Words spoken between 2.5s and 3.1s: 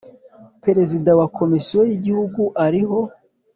ariho.